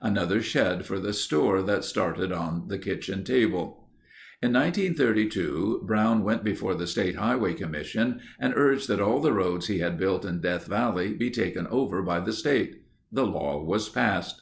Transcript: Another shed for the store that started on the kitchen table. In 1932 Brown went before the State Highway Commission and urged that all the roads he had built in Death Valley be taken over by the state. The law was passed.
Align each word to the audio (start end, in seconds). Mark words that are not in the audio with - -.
Another 0.00 0.40
shed 0.40 0.86
for 0.86 1.00
the 1.00 1.12
store 1.12 1.62
that 1.62 1.82
started 1.82 2.30
on 2.30 2.68
the 2.68 2.78
kitchen 2.78 3.24
table. 3.24 3.88
In 4.40 4.52
1932 4.52 5.82
Brown 5.84 6.22
went 6.22 6.44
before 6.44 6.76
the 6.76 6.86
State 6.86 7.16
Highway 7.16 7.54
Commission 7.54 8.20
and 8.38 8.52
urged 8.56 8.86
that 8.86 9.00
all 9.00 9.18
the 9.20 9.32
roads 9.32 9.66
he 9.66 9.80
had 9.80 9.98
built 9.98 10.24
in 10.24 10.40
Death 10.40 10.68
Valley 10.68 11.12
be 11.14 11.28
taken 11.28 11.66
over 11.66 12.02
by 12.02 12.20
the 12.20 12.32
state. 12.32 12.84
The 13.10 13.26
law 13.26 13.64
was 13.64 13.88
passed. 13.88 14.40